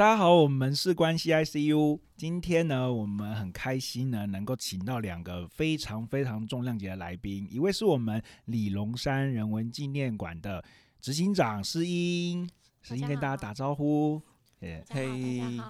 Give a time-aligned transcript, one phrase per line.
[0.00, 2.00] 大家好，我们是关系 ICU。
[2.16, 10.64] 今天呢，我们很开心呢，能够请到两个非常非常重量级的来宾，一位是我们李龙山人文纪念馆的
[11.02, 12.48] 执行长施英，
[12.80, 14.22] 施英跟大家打招呼。
[14.58, 15.62] 嘿，欢迎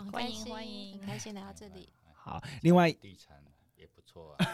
[0.47, 1.89] 欢迎，很开心来到这里。
[2.15, 3.37] 好，另外地产
[3.77, 4.47] 也不错啊，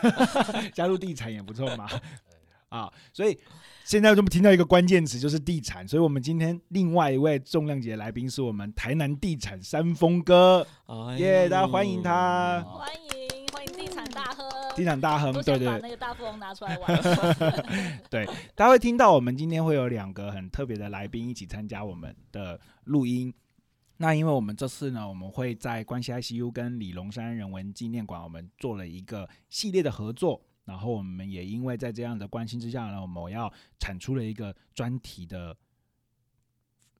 [0.73, 1.87] 加入地产也不错嘛。
[2.77, 3.39] 啊，所以
[3.85, 10.67] 现在我们听到一个关键词就是地产，所以我们今天另外一位重量级的来宾是我们台南地产山峰哥，
[11.17, 17.03] 耶，大家欢迎他，欢迎欢迎地产大亨，地产大亨，对对，把那个大富翁拿出来玩，
[18.11, 23.33] 对，大家会听到我们今天会有两个很特别的来宾一起参加我们的录音，
[23.97, 30.43] 那因为我们这次呢，我们会在关系 ICU 跟李龙山人文纪念馆，我们做了一个系列的合作。
[30.67, 35.57] 然后我们也因为在这样的关心之下呢，我们要产出了一个专题的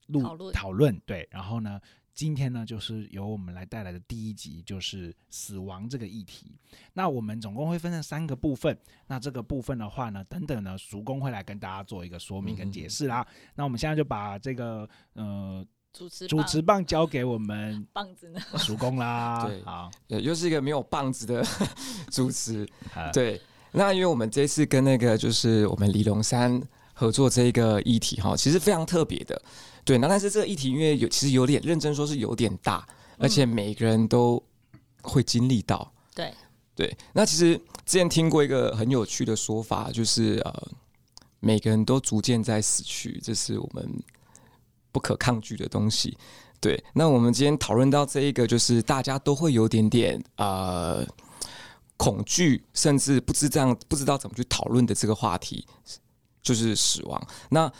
[0.07, 0.99] 录讨论讨论。
[1.05, 1.79] 对，然后呢，
[2.15, 6.57] 今天呢就是由我们来带来的第一集，就是死亡这个议题。
[6.95, 8.75] 那我们总共会分成三个部分。
[9.07, 13.27] 那这个部分的话呢，等等呢，叔公会来跟大家做一个说明跟解释啦。
[13.29, 15.67] 嗯、那我们现在就把这个呃。
[15.93, 19.47] 主持主持棒交给我们棒子呢，叔公啦。
[19.47, 21.43] 对，好，又是一个没有棒子的
[22.13, 22.69] 主持。
[23.15, 23.41] 对，
[23.77, 26.61] 那因为我们这次跟那个就是我们李龙山
[26.95, 29.41] 合作这个议题哈，其实非常特别的。
[29.85, 32.87] 对，那但是这个议题因为有其实有点认真说是有点大，
[33.19, 34.43] 而且每个人都
[35.03, 35.93] 会经历到。
[36.15, 36.33] 对
[36.75, 37.55] 对，那其实
[37.85, 40.69] 之前听过一个很有趣的说法，就是呃，
[41.41, 43.87] 每个人都逐渐在死去，这是我们。
[44.93, 46.17] 不可抗拒的东西，
[46.59, 46.83] 对。
[46.95, 51.07] 那我们今天讨论到这一个，就是大家都会有点点呃
[51.97, 55.67] 恐惧，甚至不知这样不知道怎么去讨论的这个话题，
[56.43, 57.27] 就是死亡。
[57.51, 57.71] 那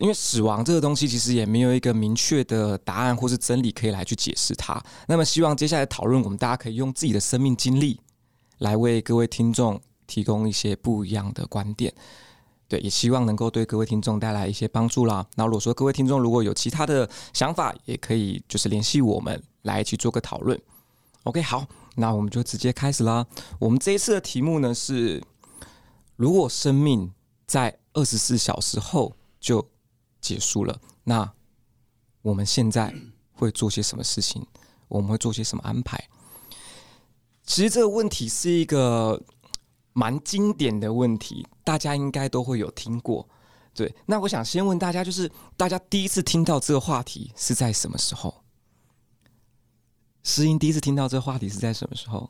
[0.00, 4.80] 因为死亡这个东西，其实也没有一个明确的答案或是真理可以来去解释它。
[5.06, 7.98] 那么，希望接下来讨论，我们大家可以用自己的生命经历
[8.58, 11.92] 来为各位听众提供一些不一样的观点。
[12.68, 15.26] 对，也希望能够对各位听众带来一些帮助啦。
[15.36, 20.60] 那如果说各位听众如果有其他的想法，也可以就是联系我们来一起做个讨论。
[21.24, 21.66] OK，好，
[21.98, 23.26] 那我们就直接开始啦。
[23.58, 25.22] 我们这一次的题目呢是：
[26.16, 27.12] 如果生命
[27.46, 29.68] 在二十四小时后就
[30.20, 31.30] 结束了，那
[32.22, 32.94] 我们现在
[33.32, 34.46] 会做些什么事情？
[34.88, 36.08] 我们会做些什么安排？
[37.44, 39.22] 其实这个问题是一个。
[39.94, 43.28] 蛮经典的问题，大家应该都会有听过。
[43.74, 48.32] 对，那我想先问大家，就是大家第一次听到这个话题是在什么时候？
[50.28, 52.28] 诗音第一次听到这话题是在什么时候？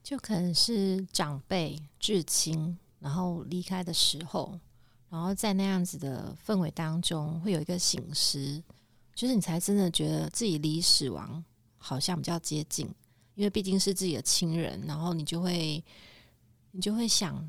[0.00, 4.56] 就可能是长辈至亲，然后离开的时候，
[5.10, 8.62] 然后在那样子的氛围当中，会有一个醒思，
[9.12, 11.44] 就是你才真的觉得自己离死亡
[11.78, 12.86] 好像比较接近，
[13.34, 15.84] 因为毕竟是自己的亲人，然后你就会。
[16.74, 17.46] 你就会想，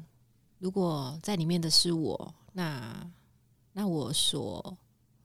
[0.59, 3.09] 如果在里面的是我，那
[3.71, 4.77] 那我所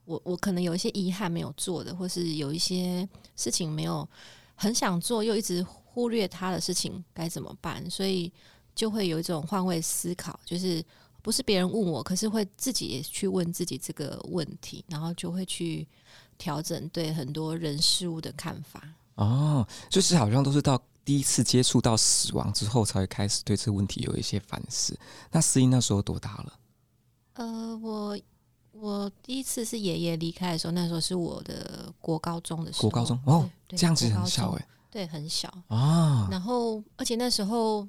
[0.08, 4.08] 我我可能有一些遗憾没有做的，或是有一些事情没有
[4.54, 7.88] 很想做，又一直忽略他的事情该怎么办？
[7.90, 8.32] 所以
[8.74, 10.82] 就会有一种换位思考，就是
[11.20, 15.86] 不是别人问我，可是会自己也去问自己这个问题，然后就会去
[16.38, 18.82] 调整对很多人事物的看法。
[19.16, 20.82] 哦，就是好像都是到。
[21.04, 24.94] 第一次接触到死亡之后，才会开始对这个问题有一些反思。
[25.30, 26.52] 那诗音那时候多大了？
[27.32, 28.18] 呃，我
[28.80, 32.88] 我第一次是爷爷离开的时候，那时候是我的国高中的时候。
[32.88, 36.28] 国高中哦，这样子很小哎，对，很小啊。
[36.30, 37.86] 然后，而且那时候，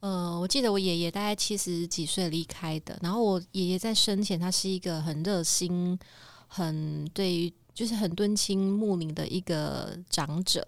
[0.00, 2.98] 呃，我记得我爷爷大概七十几岁离开的。
[3.02, 5.98] 然后我爷爷在生前，他是一个很热心、
[6.46, 10.66] 很对于就是很敦亲睦邻的一个长者。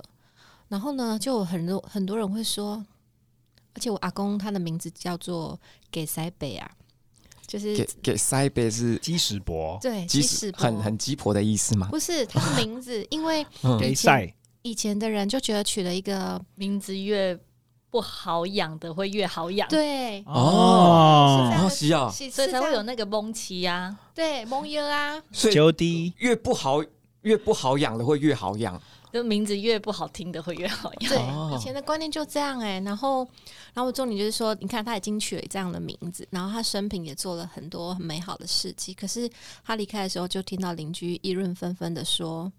[0.69, 2.85] 然后呢，就很多很多人会说，
[3.75, 5.59] 而且我阿公他的名字叫做
[5.91, 6.71] 给塞北啊，
[7.53, 11.87] 就是给给塞北是鸡屎婆，对，鸡屎很很鸡婆的意思吗？
[11.91, 13.45] 不是，他的名字，因为
[13.83, 17.39] 以前以前的人就觉得取了一个名字越
[17.91, 20.23] 不好养的会越好养，对。
[20.23, 26.83] 哦，好需要，所以才会有那个蒙奇呀，对，蒙优啊，所以越不好
[27.21, 28.81] 越不好养的会越好养。
[29.13, 31.09] 就名字越不好听的会越好用。
[31.11, 32.81] 对，以前的观念就这样哎、欸。
[32.81, 33.29] 然后，
[33.75, 38.95] 然后重点就是说，你看他已经取了这样的名字，然后他生平也做了很多很美好的事迹。
[38.95, 39.29] 可是
[39.65, 42.51] 他离开的时候，就听到邻居议论纷纷的说：“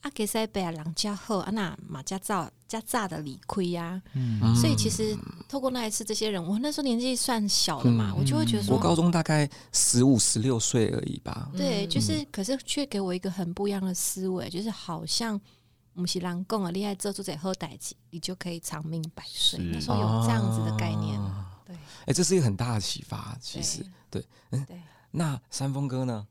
[0.00, 4.00] 啊，给塞贝啊，人家好啊，那马家造家炸的理亏呀。
[4.14, 5.16] 嗯，所以其实
[5.48, 11.50] 透过那一次，这些人，我那时候年纪算小的嘛，嗯、我就会觉得说，我高中大概十五、十六岁而已吧。
[11.56, 15.38] 对，就是，可是却给我一个很不一样的思维，就是好像
[15.94, 19.58] 我们是人讲啊，厉害做做这好代志，你就可以长命百岁。
[19.58, 21.74] 那时候有这样子的概念，啊、对。
[21.74, 24.80] 哎、欸，这是一个很大的启发，其实对，对，嗯，对。
[25.10, 26.26] 那山峰哥呢？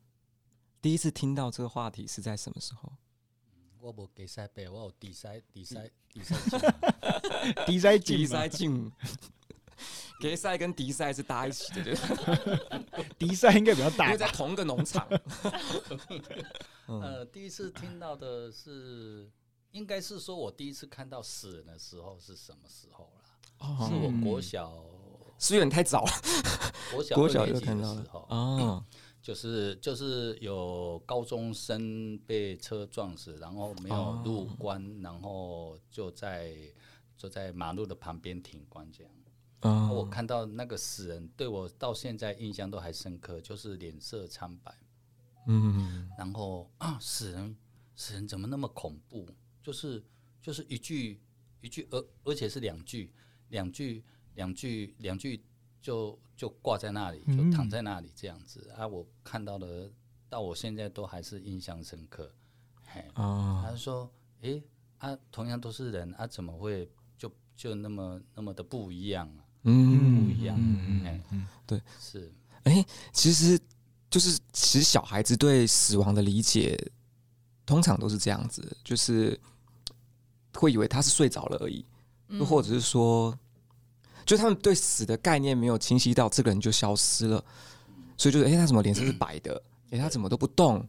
[0.82, 2.90] 第一次听到这个话题是在什么时候？
[3.80, 6.60] 我无给塞背，我有低塞低塞低塞镜，
[7.66, 8.92] 低塞低塞镜，
[10.20, 11.96] 给塞跟迪赛是搭一起的，对。
[13.20, 15.08] 低塞应该比较大，因为在同一个农场。
[16.88, 19.30] 呃，第一次听到的是，
[19.72, 23.22] 应该是说我第一次看到死人的时候是什么时候了？
[23.60, 24.84] 哦，是我国小，
[25.38, 26.12] 是有点太早了。
[26.92, 28.84] 国小国小就看到了哦。
[29.28, 36.56] 就是就是有高中生被车撞死，然后没有入关，哦、然后就在
[37.18, 39.14] 就在马路的旁边停关这样。
[39.64, 44.74] 哦、我看到那个死人，对我到现在印象都还深刻，就是脸色苍白。
[45.48, 47.54] 嗯，然后啊， 死人
[47.98, 49.28] 死人怎么那么恐怖？
[49.62, 50.02] 就是
[50.42, 51.20] 就是一句
[51.60, 53.12] 一句，而而且是两句
[53.50, 55.44] 两句两句两句。
[55.82, 58.88] 就就挂在那里，就躺在那里这样子、嗯、啊！
[58.88, 59.90] 我看到的，
[60.28, 62.30] 到我现在都还是印象深刻。
[62.84, 64.62] 嘿，哦、他说：“诶、
[65.00, 69.46] 欸，啊，同样都是人啊，怎么会就就那么那么的不一样啊？
[69.64, 70.58] 嗯，不一样。
[70.60, 72.32] 嗯对，是。
[72.64, 73.60] 诶、欸，其实
[74.10, 76.78] 就是其实小孩子对死亡的理解，
[77.66, 79.40] 通常都是这样子，就是
[80.54, 81.86] 会以为他是睡着了而已，
[82.28, 83.34] 又、嗯、或者是说。”
[84.28, 87.44] 就他们对死的概念没有清晰到，这个人就消失了，
[88.18, 89.64] 所以就是哎、欸，他怎么脸色是白的？
[89.86, 90.86] 哎、欸，他怎么都不动？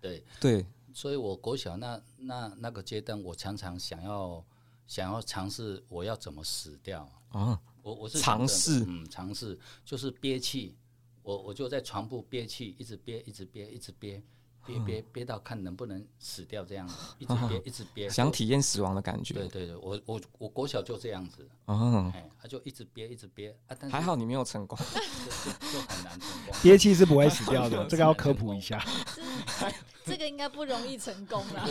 [0.00, 4.42] 对对，所以我国小那那那个阶段，我常常想要
[4.86, 7.60] 想要尝试我要怎么死掉啊？
[7.82, 10.74] 我我是尝试，嗯，尝试就是憋气，
[11.22, 14.22] 我我就在床铺憋气，一直憋，一直憋，一直憋。
[14.68, 16.86] 憋憋憋到看能不能死掉，这样
[17.18, 19.32] 一直憋一直憋，想体验死亡的感觉。
[19.32, 26.54] 对对对，我我我国小就这样子，哦，他就一直憋一直憋啊，但还好你没有成功，就很难成功。
[26.62, 28.84] 憋气是不会死掉的， 这个要科普一下。
[30.04, 31.66] 这个应该不容易成功啦，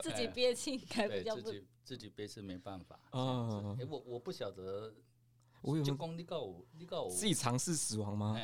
[0.00, 1.42] 自己憋气应该比较不。
[1.42, 2.98] 自己自己憋是没办法。
[3.12, 4.92] 哦，哎，我我不晓得，
[5.62, 8.36] 我有功你告我你告我自己尝试死亡吗？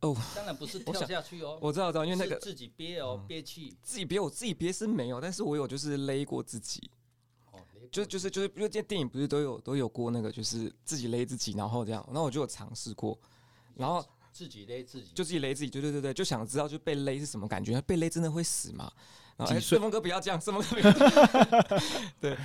[0.00, 1.58] 哦，当然不是跳下去哦。
[1.60, 4.20] 我知道，知道，因为那个自己憋哦，憋气，自己憋。
[4.20, 6.90] 我自己憋是没有，但是我有就是勒过自己。
[7.52, 7.60] 哦，
[7.90, 13.18] 就就是就是，因为这电影不是都有都有过那个，就是自己勒自己，然后这样，那我就有尝试过，
[13.74, 18.92] 然后自己勒自己，就自己勒自己，对对对对，就想知道就被勒是什么感觉，被勒真的会死吗？
[19.36, 21.82] 然后哎，顺风哥不要这样，顺风哥不要这样，
[22.20, 22.36] 对。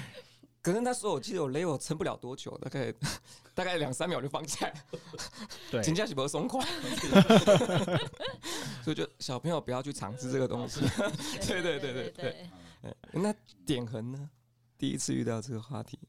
[0.61, 2.93] 可是那时候我记得我勒我撑不了多久，大概
[3.53, 4.73] 大概两三秒就放起来，
[5.71, 6.63] 对，请假是不会松快，
[8.83, 10.81] 所以就小朋友不要去尝试这个东西，
[11.47, 12.49] 对对对对对。
[13.11, 13.33] 那
[13.65, 14.29] 点痕呢？
[14.77, 15.99] 第一次遇到这个话题。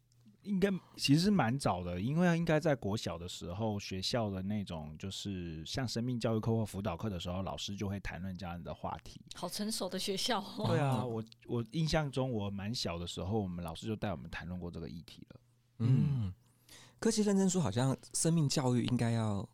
[0.43, 9.21] 应该其实蛮早的，因为应该在国小的时候，学校的那种就是像生命教育课或辅导课的时候，老师就会谈论这样的话题。
[9.35, 10.65] 好成熟的学校哦。
[10.67, 15.41] 对啊， 我我印象中我蛮小的时候，我们老师就带我们谈论过这个议题了。
[15.79, 16.33] 嗯，
[16.99, 19.49] 科技认真说，好像生命教育应该要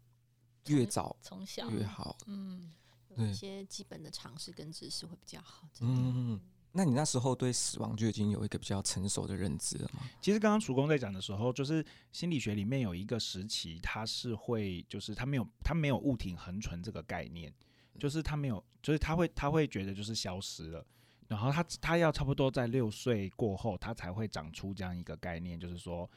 [0.67, 2.17] 越早从小越好。
[2.27, 2.73] 嗯，
[3.17, 5.69] 有一些基本的常识跟知识会比较好。
[5.81, 6.41] 嗯。
[6.73, 10.01] 那你那时候对死亡就已经有一个比较成熟的认知了吗？
[10.21, 17.53] 其实刚刚曙光在讲的时候，就是心理学里面有一个时期，它是会，就是它没有，它没有物体恒存这个概念，
[17.99, 20.87] 就是它没有，就是他会，他会觉得就是消失了，
[21.27, 26.09] 然后他他要差不多在六岁过后，他才会长出这样一个概念，就是说，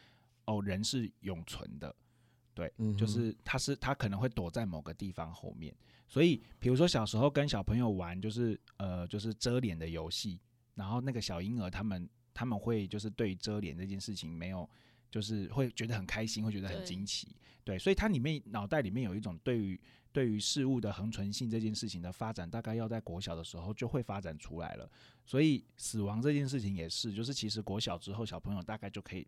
[0.46, 1.96] 哦，人是永存的，
[2.54, 5.74] 对，嗯、就是他是他可能会躲在某个地方后面。
[6.08, 10.38] 所以，比如说小时候跟小朋友玩，就是呃，就是遮脸的游戏，
[10.76, 14.70] 然后那个小婴儿他们他们会就是对遮脸这件事情没有，
[15.10, 17.28] 就是会觉得很开心，会觉得很惊奇，
[17.64, 19.80] 对，对，所以它里面脑袋里面有一种对于
[20.12, 24.90] 对于事物的恒存性这件事情的发展，大概要在国小的时候就会发展出来了。
[25.26, 29.26] 所以死亡这件事情也是，就是其实国小之后小朋友大概就可以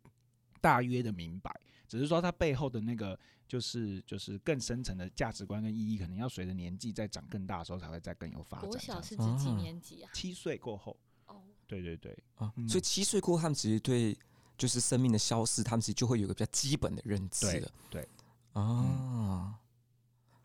[0.59, 1.53] 大约的明白。
[1.87, 8.69] 只是说，它背后的那个就是就是更深层的价值观跟意义，可能要随着年纪再长更大的时候，才会再更有发展。
[8.69, 10.09] 国小是指几年级啊？
[10.13, 10.97] 七岁过后。
[11.73, 14.17] 哦，对对对，啊，所以七岁过后，他们其实对
[14.57, 17.71] 就是生命的消逝，他们其实就会有个比较基本的认知了。
[17.89, 18.07] 对，
[18.53, 19.55] 啊，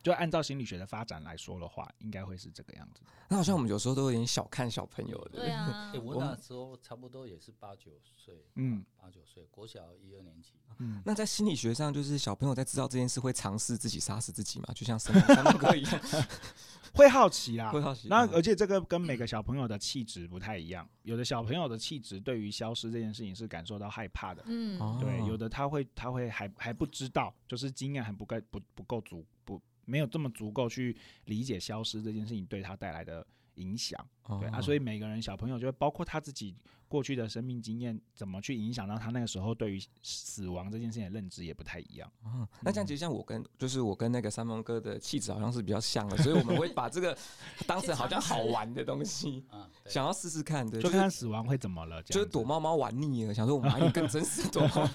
[0.08, 3.02] 就按照心理学的发展来说的话，应该会是这个样子。
[3.28, 5.40] 那好像我们有时候都有点小看小朋友的。
[5.40, 10.54] 对啊 欸，我那时候差不多也是八九岁，嗯，八九岁，国小一二年级。
[10.78, 14.68] 嗯，那在心理学上，就是小朋友在知道这件事会尝试自己杀死自己嘛？
[14.74, 16.00] 就像三三毛哥一样，
[16.94, 18.08] 会好奇啦，会好奇。
[18.08, 36.54] 那而且这个跟每个小朋友的气质不太一样，有的小朋友的气质对于消失这件事情是感受到害怕的，嗯，哦对，有的他会他会还还不知道，就是经验还不够不不够足不没有这么足够去理解消失这件事情对他带来的影响，哦对啊，所以每个人小朋友就会包括他自己
[36.86, 42.10] 过去的生命经验，怎么去影响到他那个时候对于死亡这件事情的认知也不太一样。
[42.22, 47.16] 哦，那这样其实像我跟就是我跟那个三峰哥的气质好像是比较像的，所以我们会把这个
[47.66, 49.44] 当成好像好玩的东西，
[49.86, 54.88] 想要试试看，对，就看看死亡会怎么了，就是躲猫猫玩腻了，想说我们玩一个更真实的躲猫。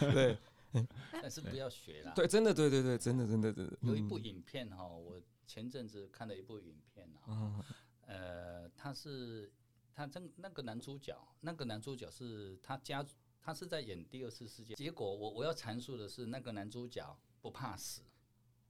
[0.12, 0.38] 对
[1.12, 2.12] 但是不要学啦。
[2.14, 3.76] 对，真的，对对对，真的真的真的。
[3.82, 7.64] 有一部嗯影片哈，我前阵子看了一部影片啊，嗯
[8.06, 9.52] 呃，他是
[9.94, 13.04] 他真那个男主角，那个男主角是他家，
[13.40, 14.74] 他是在演第二次世界。
[14.74, 18.02] 结果我我要阐述的是，那个男主角不怕死，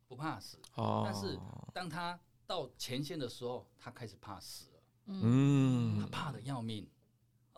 [0.07, 1.39] 不怕死，哦，但是
[1.73, 6.89] 当他到前线的时候，他开始怕死了，嗯他嗯，怕的要命。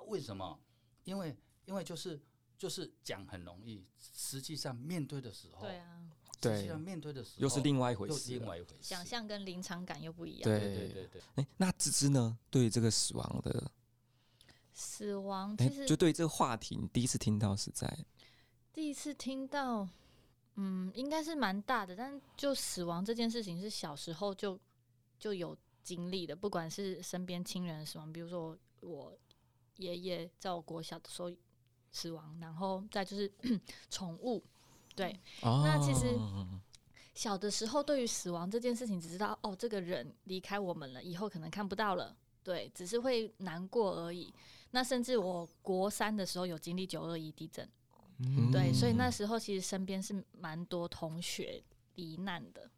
[0.06, 0.60] 为什么？
[1.04, 2.20] 因为因为就是
[2.58, 6.10] 就是讲很容易，实际上面对的时候，对啊，
[6.42, 8.74] 实际上面对的时候又是另外一回又事了，另外一回事。
[8.80, 10.42] 想象跟临场感又不一样。
[10.42, 12.38] 对对对对对，哎，那芝芝呢？
[12.50, 13.70] 对于这个死亡的，
[14.72, 17.86] 死亡哎其，实就对这个话题，你第一次听到是在
[18.72, 19.88] 第一次听到，
[20.54, 24.58] 嗯，应该是蛮大的，但就死亡这件事情是小时候就
[25.18, 29.16] 就有经历的，不管是身边亲人的死亡，比如说我
[29.76, 31.30] 爷爷在我国小的时候
[31.96, 33.32] 死亡，然后再就是
[33.88, 34.44] 宠物，
[34.94, 36.14] 对，哦，那其实
[37.14, 44.30] 小的时候对于死亡这件事情，只知道哦，这个人离开我们了，以后可能看不到了，对，只是会难过而已。
[44.72, 47.66] 那甚至我国三的时候有经历九二一地震。
[48.18, 51.62] 嗯对，所以那时候其实身边是蛮多同学
[51.96, 52.70] 罹难的，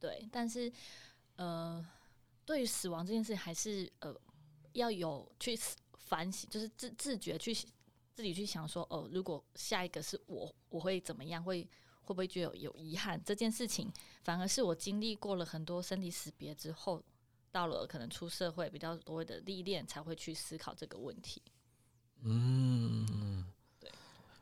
[0.00, 0.26] 对。
[0.32, 0.70] 但是，
[1.36, 1.86] 呃，
[2.44, 4.14] 对于死亡这件事，还是呃
[4.72, 5.54] 要有去
[5.98, 7.54] 反省，就是自自觉去
[8.18, 11.40] 自己去想说，哦、呃，如果下一个是我，我会怎么样？
[11.40, 11.62] 会
[12.00, 13.22] 会不会觉得有有遗憾？
[13.24, 13.88] 这件事情，
[14.24, 17.00] 反而是我经历过了很多身体死别之后，
[17.52, 21.40] 到了可能出社会比较多的历练，才会去思考这个问题。
[22.22, 23.46] 嗯，
[23.78, 23.88] 对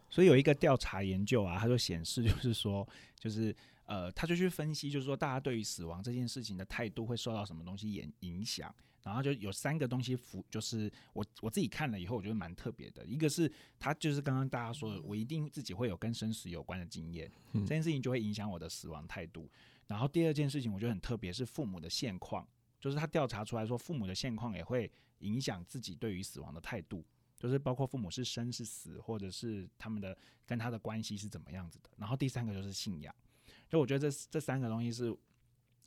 [0.09, 2.88] 所以有一个调查研究啊，它就显示，就是说，
[3.21, 3.54] 就是
[3.85, 8.75] 呃，他就去分析，就是说，大家对于死亡这件事情的态度会受到什么东西影影响。
[9.06, 13.06] 然后就有三个东西符，就是我我自己看了以后，我觉得蛮特别的。
[13.06, 13.48] 一个是
[13.78, 19.48] 他就是刚刚大家说的，我一定自己会有跟生死有关的经验，嗯这件事情就会影响我的死亡态度。
[19.86, 22.44] 然后第二件事情，我觉得很特别，是父母的现况，
[22.80, 27.04] 就是他调查出来说，父母的现况也会影响自己对于死亡的态度。
[27.38, 31.90] 就是包括父母是生是死，或者是他们的跟他的关系是怎么样子的。
[31.98, 33.14] 然后第三个就是信仰，
[33.68, 35.14] 就我觉得这这三个东西是，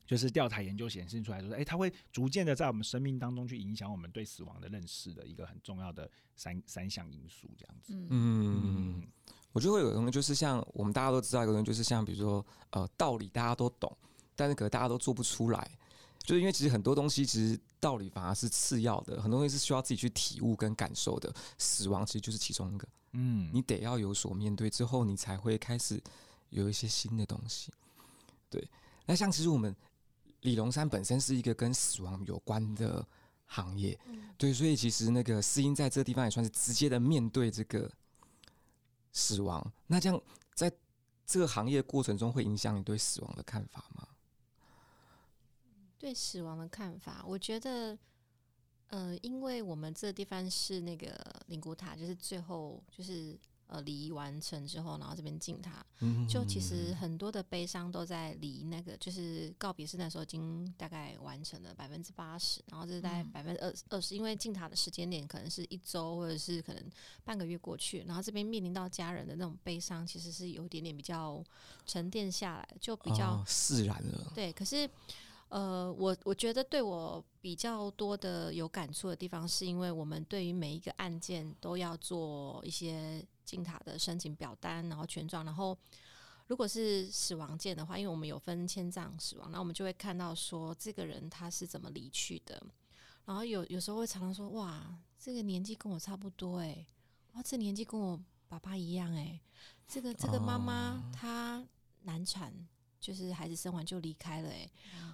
[0.10, 7.94] 就是调查研究显示出来，就是哎，它会逐渐的在我们生命当中去影响我们对死亡的认识的一个很重要的三三项因素，这样子。
[7.94, 9.08] 嗯嗯，
[9.52, 13.96] 我觉得会有一个东西，就是像我们大家都知道一个东西，就是像比如说呃道理大家都懂，
[14.36, 15.78] 但是可能大家都做不出来，
[16.24, 21.32] 就是因为其实很多东西其实道理反而是次要的，很多东西是需要自己去体悟跟感受的。
[21.60, 26.02] 死亡其实就是其中一个，嗯，你得要有所面对之后，你才会开始
[26.50, 27.72] 有一些新的东西。
[28.50, 28.68] 对，
[29.06, 29.76] 那像其实我们
[30.42, 33.06] 李龙山本身是一个跟死亡有关的
[33.46, 34.00] 行业，
[34.38, 37.92] 对，所以其实那个诗音在这个地方也算是直接的面对这个
[39.12, 39.74] 死亡。
[39.88, 40.22] 那这样
[40.54, 40.72] 在
[41.26, 44.08] 这个行业过程中，会影响你对死亡的看法吗？
[45.98, 47.98] 对死亡的看法，我觉得，
[48.88, 51.14] 呃，因为我们这个地方是那个
[51.48, 53.38] 灵骨塔，就是最后就是
[53.70, 66.84] 呃礼仪完成之后，然后这边敬他，嗯就其实很多的悲伤都在离那个就是告别式那时候已经大概完成了百分之八十，然后这是大概百分之二二十，因为敬塔的时间点可能是一周或者是可能
[67.24, 71.44] 半个月过去，然后这边面临到家人的那种悲伤，其实是有一点点比较
[71.86, 74.32] 沉淀下来，就比较、哦、释然了。
[74.36, 74.90] 对，可是。
[75.50, 85.76] 呃，我我觉得对我比较多的有感触的地方，是因为我们对于每一个案件都要做一些进塔的申请表单，然后全状，然后
[86.46, 92.62] 如果是死亡件的话，因为我们有分迁葬死亡，那我们就会看到说这个人他是怎么离去的，
[93.26, 96.86] 然后有有时候会常常说，哇，这个年纪跟我差不多诶，
[97.34, 99.40] 哇，这年纪跟我爸爸一样诶，
[99.88, 101.66] 这个这个妈妈她
[102.04, 102.54] 难产。
[103.02, 104.70] 就是孩子生完就离开了、欸，哎，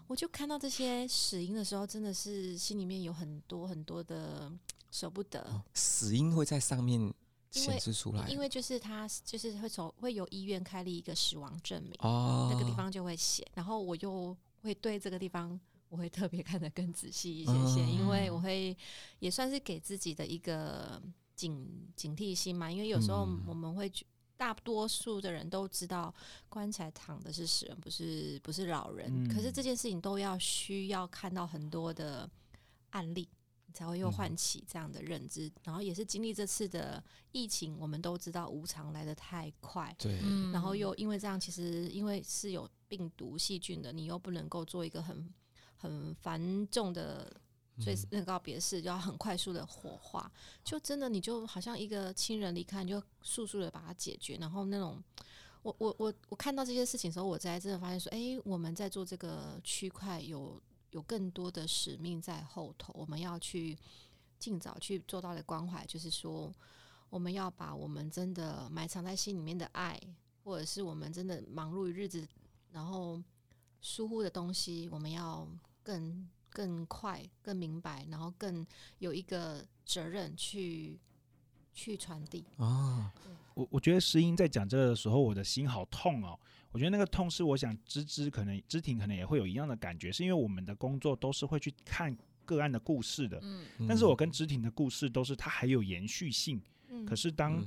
[0.07, 4.51] 我就看到这些死因的时候，真的是心里面有很多很多的
[4.89, 5.41] 舍不得。
[5.41, 7.13] 哦、死因会在上面
[7.59, 8.27] 显示出来。
[8.27, 15.59] 因，因为就是他就是会从会由医院开立一个死亡证明，哦，那个地方就会写，然后我又会对这个地方
[15.89, 18.75] 我会特别看得更仔细一些些，哦、因为我会
[19.19, 21.01] 也算是给自己的一个
[21.35, 23.91] 警警惕心嘛，因为有时候我们会。
[24.37, 26.13] 大多数的人都知道
[26.49, 29.09] 棺材躺的是死人，不是不是老人。
[29.09, 32.29] 嗯、可是这件事情都要需要看到很多的
[32.89, 33.25] 案例，
[33.75, 35.47] 才会又唤起这样的认知。
[35.47, 39.93] 嗯、然后也是经历这次的疫情，我们都知道无常来的太快。
[39.99, 40.19] 对。
[40.51, 45.31] 然后又因为这样，其实因为是有病毒细菌的，你又不能够做一个很
[45.75, 47.31] 很繁重的。
[47.77, 50.31] 所以那个告别式就要很快速的火化，
[50.63, 54.37] 就真的你就好像一个亲人离开，你就速速的把它解决。
[54.37, 55.03] 然后那种，
[55.61, 60.57] 我我我我看到这些事情的时候，我才真的发现说，哎，我们在做这个区块有
[60.95, 63.77] 有更多的使命在后头，我们要去
[64.39, 66.53] 尽早去做到的关怀，就是说，
[67.09, 69.99] 我们要把我们真的埋藏在心里面的爱，
[70.43, 72.25] 或者是我们真的忙碌于日子，
[72.71, 73.21] 然后
[73.81, 75.47] 疏忽的东西，我们要
[75.83, 76.27] 更。
[76.55, 78.65] 更快、更明白，然后更
[78.99, 80.97] 有一个责任去
[81.73, 83.13] 去传递啊。
[83.55, 86.39] 我我觉得石英在讲这个的时候，我的心好痛哦。
[86.75, 92.13] 我觉得那个痛是，我想芝芝可能芝婷可能也会有一样的感觉，是因为我们的工作都是会去看
[92.43, 93.39] 个案的故事的。
[93.43, 96.61] 嗯，但是我跟芝婷的故事都是它还有延续性。
[96.89, 97.63] 嗯，可是当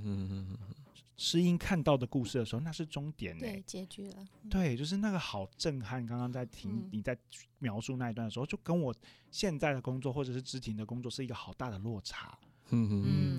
[1.17, 4.17] 诗音看到的故事的时候，那是终点呢，对，结局了。
[4.43, 6.05] 嗯、对，就是那个好震撼。
[6.05, 7.17] 刚刚在听你在
[7.61, 8.95] 描述那一段的时候，就跟我
[9.31, 12.39] 现在的工作或者是知婷的工作是一个好大的落差。
[12.71, 13.38] 嗯嗯嗯，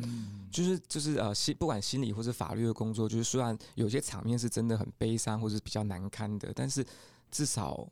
[0.60, 6.86] 就是就是呃，心不管心理或是法律的工作，就是虽然有些场面是真的很悲伤或是比较难堪的，但是
[7.32, 7.88] 至少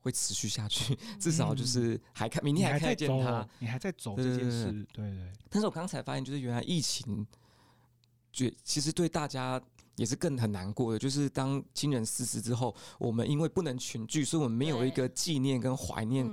[0.00, 5.32] 会持续下去，至少就是还看明天还看见他，你还在走这件事，对对，对对。
[5.48, 7.26] 但是我刚才发现，就是原来疫情。
[8.30, 9.60] 就其实对大家
[9.96, 16.30] 也是更很难过的，就是当亲人逝世之后，我们因为不能群聚，所以我们没有一个纪念跟怀念，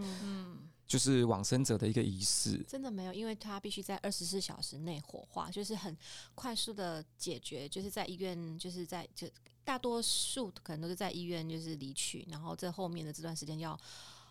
[0.87, 2.63] 就是往生者的一个仪式。
[2.67, 5.95] 真的没有，因为他必须在二十四小时内火化，就是很
[6.33, 9.27] 快速的解决，就是在医院，就是在就
[9.63, 13.79] 大多数可能都是在医院就是离去，然后这后面的这段时间要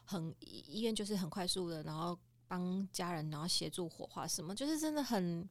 [0.04, 5.48] 很医院就是很快速的，然后帮家人然后协助火化什么，就是真的很。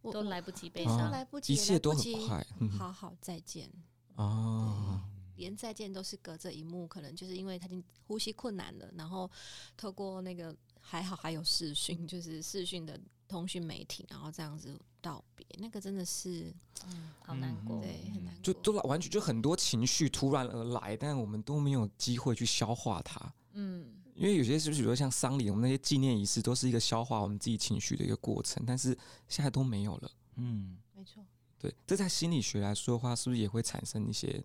[0.00, 2.44] 我都来不及悲伤，来不及，一切都很快。
[2.76, 3.70] 好好再见
[4.16, 5.00] 哦，
[5.36, 9.30] 连再见都是隔着一幕，可能就是因为他已经呼吸困难了，然后
[9.76, 16.52] 透过那个还好还有视讯，就是视讯的通讯媒体，然后这样子道别，那个真的是
[16.86, 23.98] 嗯，好难过，对，很难过，就都完全就很多情绪突然而来，但我们都没有机会去消化它，嗯。
[24.14, 30.10] 因为有些是比如说像丧礼，我们那些纪念仪式都是一个消化我们自己情绪的一个过程，但是现在都没有了。
[30.36, 31.24] 嗯，没错。
[31.58, 34.44] 对，这在心理学来说的话，是不是也会产生一些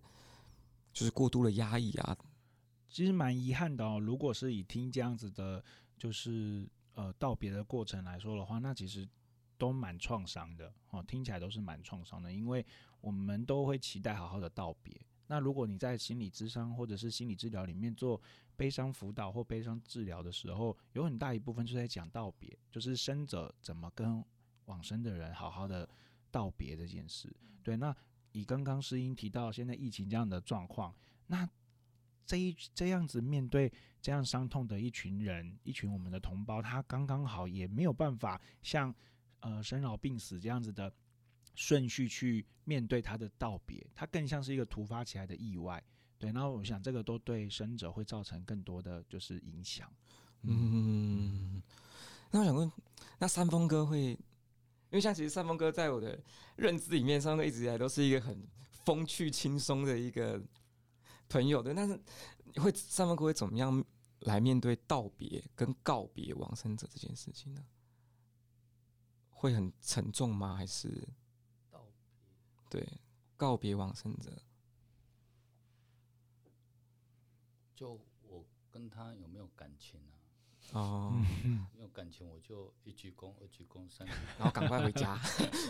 [0.98, 2.18] 就是过度的压抑啊？
[2.88, 4.00] 其实蛮遗憾的哦。
[4.00, 5.64] 如果是以听这样子的，
[5.96, 9.08] 就是呃道别的过程来说的话，那其实
[9.56, 11.00] 都蛮创伤的哦。
[11.06, 12.66] 听起来都是蛮创伤的，因为
[13.00, 15.00] 我们都会期待好好的道别。
[15.28, 18.20] 那如果你在心理咨商或者是心理治疗里面做
[18.56, 24.24] 悲伤辅导或悲伤治疗的时候，有很大一部分就在讲道别，就是生者怎么跟
[24.64, 25.88] 往生的人好好的
[26.32, 27.32] 道别这件事。
[27.62, 27.94] 对，那
[28.32, 30.94] 以刚刚诗音提到现在疫情这样的状况，
[31.26, 31.48] 那
[32.26, 38.94] 这一这样子面对这样伤痛的一群人，一群我们的同胞，他刚刚好也没有办法像
[39.40, 40.92] 呃生老病死这样子的。
[41.54, 45.82] 顺序去面对他的道别，他更像是一个突发起来的意外，
[46.16, 46.30] 对。
[46.30, 49.92] 那我想，这个都对生者会造成更多的就是影响。
[50.42, 51.60] 嗯，
[52.30, 52.70] 那我想问，
[53.18, 54.16] 那三峰哥会，
[54.90, 56.18] 因为像其实三峰哥在我的
[56.56, 58.46] 认知里面，三峰哥一直以来都是一个很
[58.84, 60.42] 风趣轻松的一个
[61.28, 61.74] 朋友的。
[61.74, 61.98] 但是
[62.60, 63.84] 会三峰哥会怎么样
[64.20, 67.64] 来面对道别跟告别往生者这件事情呢？
[69.30, 70.56] 会很沉重吗？
[70.56, 71.08] 还是？
[72.70, 72.86] 对，
[73.36, 74.42] 告别往生者，
[77.74, 80.17] 就我跟他有没有感情啊？
[80.72, 81.12] 哦，
[81.74, 85.18] 没有感情，我就一鞠躬，二鞠躬，三鞠躬，然后赶快回家，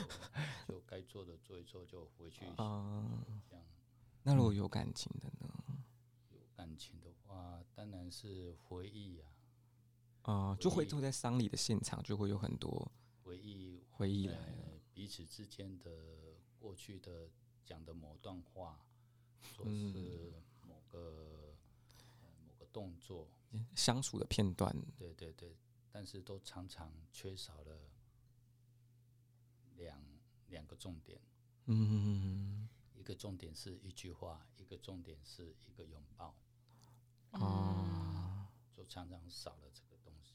[0.68, 2.44] 就该做的做一做，就回去。
[2.56, 3.04] 哦，
[3.48, 3.64] 这样。
[4.22, 5.48] 那如果有感情的呢？
[6.30, 9.26] 有感情的话，当然是回忆呀。
[10.22, 12.90] 啊，就会坐在丧礼的现场，就会有很多
[13.22, 16.18] 回忆，回忆来了，彼此之间的。
[16.60, 17.30] 过去的
[17.64, 18.84] 讲的某段话，
[19.40, 21.56] 说是某个、呃、某个
[22.72, 23.28] 动作，
[23.74, 25.56] 相处的片段，对对对，
[25.90, 27.90] 但是都常常缺少了
[29.76, 30.02] 两
[30.48, 31.20] 两个重点。
[31.66, 36.34] 嗯，一个重点是一句话，一个重点是一个拥抱。
[37.32, 40.34] 哦，就常常少了这个东西，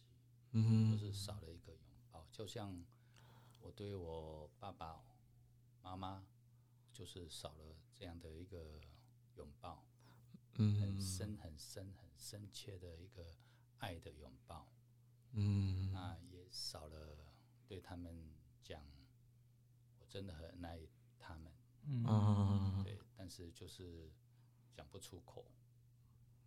[0.52, 2.28] 嗯，就是少了一个拥抱。
[2.32, 2.84] 就像
[3.60, 5.04] 我对我爸爸
[5.82, 6.24] 妈妈，
[6.92, 8.80] 就是少了这样的一个
[9.36, 9.84] 拥抱，
[10.56, 13.26] 嗯，很深很深很深切的一个
[13.80, 14.72] 爱的拥抱，
[15.32, 17.18] 嗯，那也少了
[17.68, 18.82] 对他们讲，
[20.00, 20.80] 我真的很爱
[21.20, 21.52] 他们，
[21.86, 24.12] 嗯，对，但是就是
[24.74, 25.46] 讲不出口。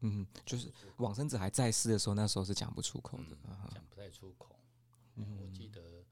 [0.00, 3.36] 嗯，就是往生者还在世的时候，那时候是讲不出口的，
[3.72, 4.60] 讲、嗯、不太出口。
[5.14, 6.04] 嗯，我记得，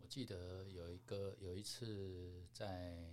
[0.00, 3.08] 我记得有一个有一次在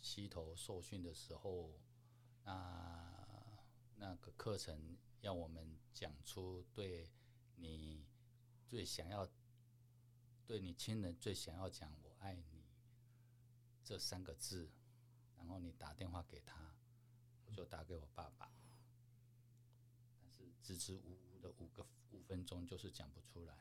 [0.00, 1.78] 溪头受训的时候，
[2.42, 3.17] 那
[3.98, 7.10] 那个课程要我们讲出对
[7.56, 8.06] 你
[8.66, 9.28] 最想要
[10.46, 12.64] 对你亲人最想要讲“我爱你”
[13.84, 14.70] 这三个字，
[15.36, 16.74] 然后你打电话给他，
[17.44, 18.50] 我就打给我爸爸。
[20.20, 23.54] 但是支支吾吾的五个五分钟就是讲不出来，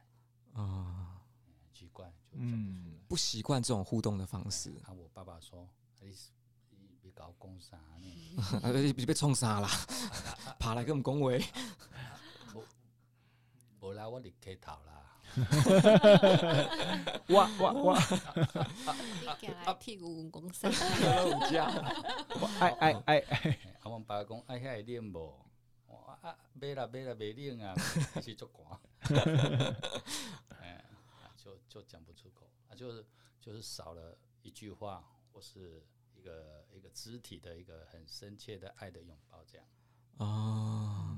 [0.54, 4.72] 啊、嗯，很奇怪，就讲不出来，嗯、不习惯这种互动的方式。
[4.84, 5.68] 啊，我爸爸说
[6.00, 6.14] ：“你你别
[7.18, 8.72] 搞讲啥呢？
[8.96, 9.68] 你被冲杀了，
[10.60, 11.44] 爬来跟我们恭维。
[12.54, 12.64] 我
[13.80, 14.94] 我来我离开头啦。
[17.30, 18.00] 哇哇哇！
[19.42, 20.70] 你来替我公杀，
[22.60, 23.50] 爱爱爱爱！
[23.82, 25.46] 啊，我爸讲爱遐会练无？
[26.22, 27.76] 啊，买啦买啦，袂冷啊，
[28.22, 28.80] 是足寒。
[30.60, 30.84] 哎，
[31.36, 33.06] 就就讲不出口啊，就是
[33.42, 35.04] 就是少了一句话，
[35.34, 35.97] 或是一
[36.28, 39.66] 个一个肢体的一个很深切的爱的拥抱，这样。
[40.18, 41.18] 哦，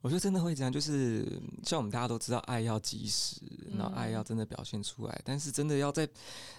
[0.00, 3.40] 我觉得真的会这样，就是像我们大家都知道，爱要及时，
[3.76, 6.08] 然后爱要真的表现出来，嗯、但是真的要在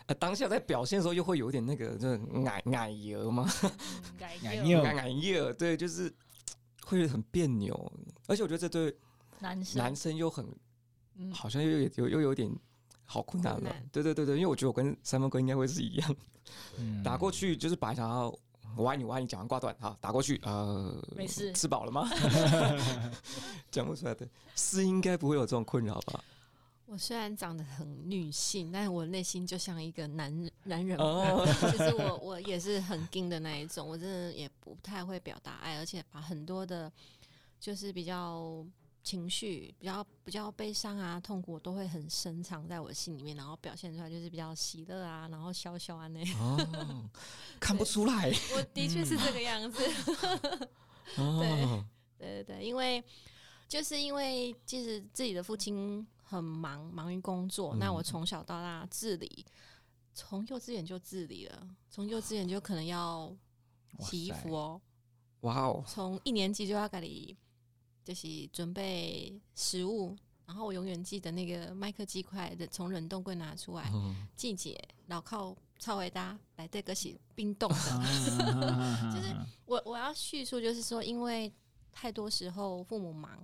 [0.06, 3.48] 呃当下在表现的时候，又会有点那个，就奶奶油吗？
[4.18, 6.14] 奶油， 奶油，对，就是。
[6.90, 7.76] 会很别扭，
[8.28, 8.98] 而且我觉得这对
[9.40, 10.48] 男生男生又很，
[11.16, 12.50] 嗯、好像又有又又有点
[13.08, 13.76] 好困难了。
[13.92, 16.16] 对对对对，因为我觉得我跟三峰哥应该会是一样，
[16.78, 18.32] 嗯、打过去就是本来想要
[18.76, 21.52] 我爱你我爱你讲完挂断，好打过去呃没事。
[21.54, 22.08] 吃饱了吗？
[23.72, 26.24] 讲不出来的，是应该不会有这种困扰吧？
[26.86, 36.90] 我虽然长得很女性，但是我内心就像一个男男人，哦、 就是我我也是很硬的那一种，我真的也不太会表达爱，而且把很多的，
[37.60, 38.66] 就是比较
[39.08, 46.22] 情绪比较比较悲伤啊、痛苦，都会很深藏在我心里面，然后表现出来就是比较喜乐啊，然后笑笑啊那
[47.60, 49.82] 看不出来，我的确是这个样子。
[51.18, 51.40] 哦、
[52.20, 53.04] 对对对对，因为
[53.70, 56.06] 就是因为其实自己的父亲。
[56.30, 57.74] 很忙，忙于工作。
[57.74, 59.46] 嗯、那我从小到大自理，
[60.14, 61.66] 从幼稚园就自理了。
[61.90, 63.34] 从幼稚园就可能要
[64.02, 64.82] 洗衣服哦。
[65.40, 65.82] 哇哦！
[65.88, 67.38] 从一年级就要给你，
[68.08, 70.16] 就是准备食物。
[70.46, 77.76] 然后我永远记得那个麦克鸡块的，从冷冻柜拿出来，嗯、季节然后靠超伟大来这个是冰冻的。
[79.14, 81.52] 就是我我要叙述，就是说，因为
[81.92, 83.38] 太多时候父母忙，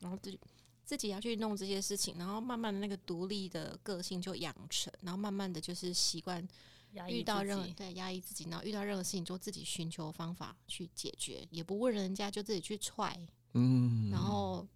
[0.00, 0.34] 然后自
[0.82, 6.42] 自己要去弄这些事情，然后慢慢的那个独立的个性就养成，然后慢慢的就是习惯
[7.06, 13.14] 遇到任何对压抑自己，然后遇到任何事情就自己寻求方法去解决，也不问人家，就自己去踹，
[13.56, 14.66] 嗯，然后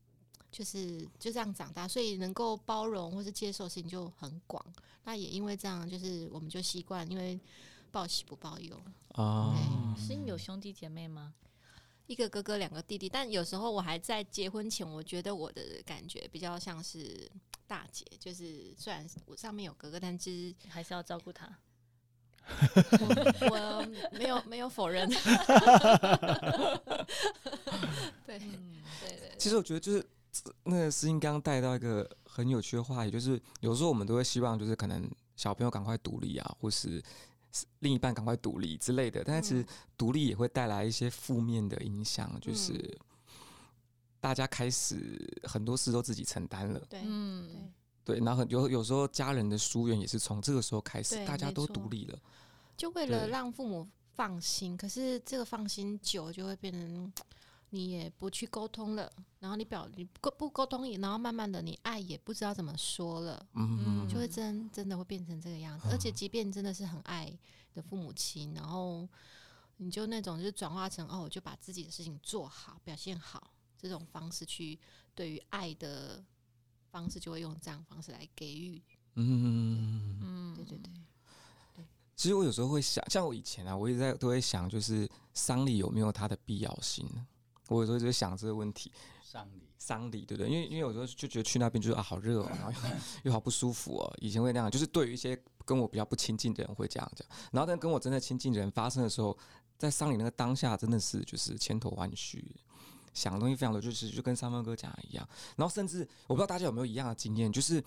[0.51, 4.65] 就是就这样长大，所以能够包容或是接受事情就很广。
[5.05, 7.39] 那也因为这样，就是我们就习惯，因为
[7.91, 8.81] 报喜不报忧
[9.13, 9.55] 啊。
[9.97, 11.35] 是你有兄弟姐妹吗？
[12.07, 17.31] 一个哥哥，两个弟弟，但有时候我还在结婚前，我觉得我的感觉比较像是
[17.67, 21.47] 大姐，就是虽然我上面有哥哥，但其实还是要照顾他。
[23.01, 23.87] 我，我
[24.19, 25.09] 没有没有否认。
[28.27, 29.35] 对，嗯、对。
[29.39, 30.05] 其实我觉得就是
[30.65, 37.03] 那个诗音刚刚带到一个很有趣的话，也就是有时候我们都会希望，就是可能小朋友赶快独立啊，或是。
[37.81, 39.67] 另一半赶快独立之类的，但是其实
[39.99, 42.97] 独立也会带来一些负面的影响，嗯、就是
[44.21, 46.79] 大家开始很多事都自己承担了。
[46.89, 52.19] 对，嗯，对，然后有有时候家人的疏远也是从这个时候开始，大家都独立了，
[52.77, 54.77] 就为了让父母放心。
[54.77, 57.13] 可是这个放心久，就会变成。
[57.73, 65.87] 你也不去沟通了，然后你表你不不沟通，然后慢慢的你爱也不知道怎么说了，嗯，就会真真的会变成这个样子。
[65.89, 67.33] 而且即便真的是很爱
[67.73, 69.09] 的父母亲，然后
[69.77, 74.77] 你就那种就是转化成哦，我就把自己的事情做好，表现好这种方式去
[75.15, 76.21] 对于爱的
[76.91, 78.83] 方式，就会用这样方式来给予。
[79.15, 80.93] 嗯嗯，对对对。
[82.17, 87.27] 其实我有时候会想，像我以前啊，我一直在都会想，就是丧礼有没有它的必要性呢？
[87.69, 88.93] 我有时候就会想这个问题。
[89.25, 90.51] 丧礼，丧礼，对不对？
[90.51, 94.13] 因为因为有时候就觉得去那边就是啊，好热哦，然后又，又好不舒服哦。
[94.21, 97.27] 以前会那样，就是对于一些跟我比较不亲近的人会这样讲。
[97.53, 99.37] 然后但跟我真的亲近的人发生的时候，
[99.79, 102.55] 在丧礼那个当下，真的是就是千头万绪，
[103.13, 105.29] 想的东西非常多，就是就跟三分哥讲的一样。
[105.57, 107.83] 然后甚至我不知道大家有没有一样的经验，就是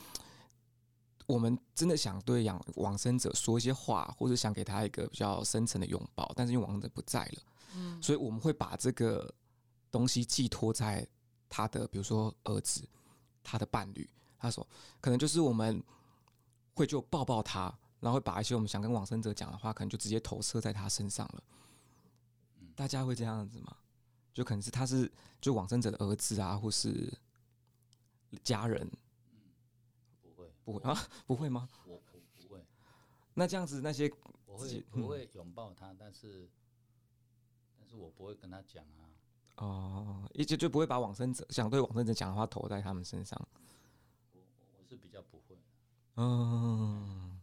[1.25, 7.41] 我们真的想对养往生者说一些话，或者想给他一个比较深层的拥抱，但是因为往生者不在了，
[7.75, 9.33] 嗯，所以我们会把这个
[9.91, 11.07] 东西寄托在。
[11.55, 12.83] 他的比如说儿子，
[13.43, 14.09] 他的伴侣，
[14.39, 14.67] 他说
[14.99, 15.83] 可能就是我们
[16.73, 21.43] 会就抱抱他，然后会把一些我们想跟往生者讲的话，可能就直接投射在他身上了。
[22.73, 23.75] 大家会这样子吗？
[24.33, 27.11] 就可能是他是就往生者的儿子啊，或是
[28.43, 28.89] 家人？
[30.21, 31.69] 不会，不会啊， 不会吗？
[31.85, 32.65] 我我不会。
[33.33, 34.11] 那这样子那些
[34.45, 36.49] 我会我会拥抱他，但是
[37.77, 39.09] 但是我不会跟他讲啊。
[39.57, 43.39] 哦，一直就不会把往生者想对往生者讲的话投在他们身上。
[44.33, 44.41] 我
[44.79, 45.55] 我是比较不会。
[46.15, 47.39] 嗯，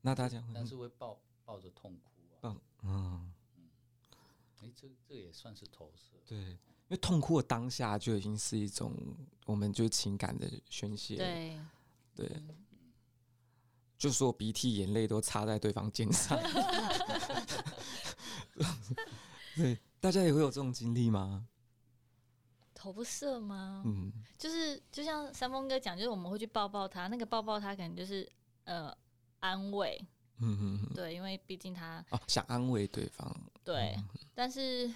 [0.00, 2.38] 那大家会，但是会抱抱着痛哭啊。
[2.44, 3.32] 嗯嗯，
[4.60, 6.16] 哎、欸，这这也算是投射。
[6.26, 8.94] 对，因为痛哭的当下就已经是一种
[9.44, 11.16] 我们就是情感的宣泄。
[11.16, 11.58] 对
[12.14, 12.56] 对，嗯、
[13.98, 16.38] 就说鼻涕眼泪都擦在对方肩上。
[19.56, 19.78] 对。
[20.00, 21.46] 大家也会有这种经历吗？
[22.72, 23.82] 投射吗？
[23.84, 28.26] 嗯，就是就像三峰哥讲，就是我们会去抱抱他，那个抱抱他可能就是
[28.64, 28.90] 呃
[29.40, 30.02] 安慰，
[30.40, 34.92] 嗯嗯对，因为毕竟他啊想安慰对方，对，嗯、但是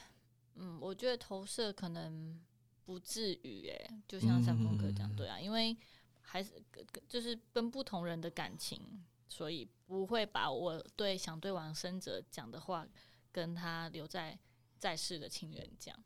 [0.55, 2.41] 嗯，我觉得投射可能
[2.85, 5.77] 不至于哎，就像三峰哥讲，对啊，因为
[6.21, 6.63] 还是
[7.09, 12.87] 就是跟不同人的感情，所以不会把我对想对往生者讲的话
[13.31, 14.39] 跟他留在。
[14.77, 15.97] 在世的亲人讲，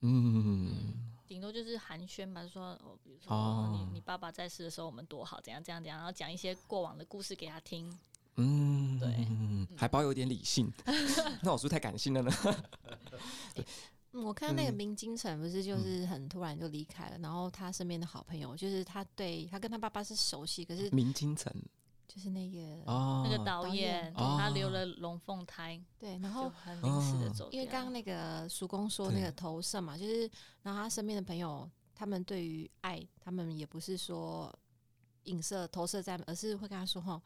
[0.00, 7.96] 嗯，顶多就是寒暄吧，说哦，比如说、哦、你你爸爸在世的时候我们多好，怎样怎样怎样，然后讲一些过往的故事给他听，
[8.36, 9.26] 嗯，对，
[9.76, 10.72] 还保有点理性，
[11.42, 12.32] 那我是不是太感性了呢？
[13.54, 13.64] 对，
[14.12, 21.52] 我看那个明金城不是就是很突然就离开了，然后他身边的好朋友就是他对他跟他爸爸是熟悉，可是明金城。
[22.06, 30.30] 就是那个哦，那个导演，他留了龙凤胎，对，然后很临时的走，因为刚刚那个叔公说那个投射嘛，就是
[30.62, 34.54] 然后他身边的朋友，他们对于爱，他们也不是说
[35.24, 37.20] 影射投射在，而是会跟他说哈，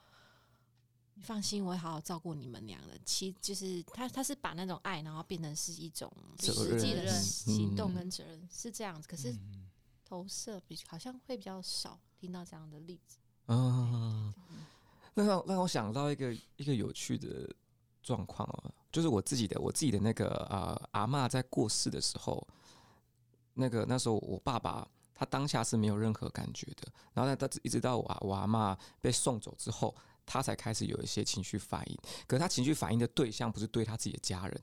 [1.18, 2.96] 你放心，我会好好照顾你们俩的。
[3.04, 9.08] 其就是他他是把那种爱，然后变成是一种实际的行动跟责任，是这样子。
[9.08, 9.34] 可是
[10.04, 13.18] 投射比好像会比较少听到这样的例子。
[13.46, 14.32] 啊，
[15.14, 17.52] 那让让我想到一个一个有趣的
[18.00, 22.46] 状况哦，就是我自己的我自己的那个呃阿嬷在过世的时候，
[23.54, 29.92] 那个那时候我爸爸他当下是没有任何感觉的，然后呢，他一直到我我阿嬷被送走之后，
[30.28, 31.98] 他才开始有一些情绪反应。
[32.26, 34.60] 可是他情绪反应的对象不是对他自己的家人，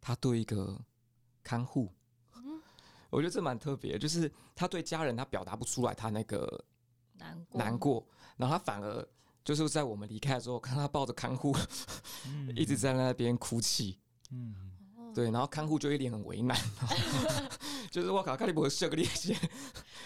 [0.00, 0.80] 他对一个
[1.42, 1.92] 看护。
[3.10, 6.64] 我觉得这蛮特别，就是他对家人他表达不出来，他那个。
[7.20, 9.08] 难过，难过，然后他反而
[9.44, 11.52] 就是在我们离开的时候，看他抱着看护，
[12.26, 13.98] 嗯、一直在那边哭泣。
[14.30, 14.54] 嗯，
[15.12, 16.56] 对，然后看护就一脸很为难，
[17.90, 19.36] 就是我靠，看你不会笑个那些。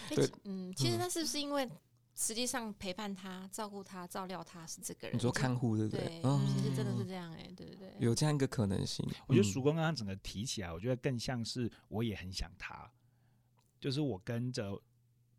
[0.09, 1.69] 对，嗯，其实那是不是因为
[2.15, 5.15] 实际上陪伴他、照顾他、照料他是这个人？
[5.15, 6.05] 你说看护对不对？
[6.05, 9.07] 对，嗯、其实真的是这样哎、欸，对对对，有这样一个可能性。
[9.27, 12.91] 我觉得曙光刚刚整个提起来，我觉得更像是我也很想他，
[13.79, 14.81] 就是我跟着。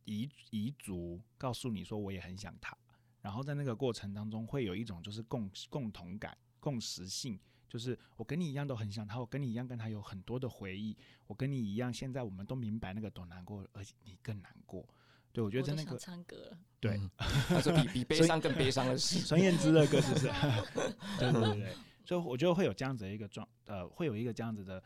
[0.07, 2.77] 彝彝族告诉你说，我也很想他，
[3.23, 10.95] 然后在那个过程当中会有一种就是共共同感、共识性，就是我跟你一样都很想他，我跟你一样跟他有很多的回忆，
[11.27, 14.87] 我跟你一样，现在我们都明白那个多难过，而且你更难过。
[15.35, 20.29] 对，我觉得在那个唱歌了，对， 他说比比悲伤更悲伤的是孙燕姿的歌，是不是？
[21.21, 24.83] 对对对对，所以我觉得会有这样子的一个状，呃，会有一个这样子的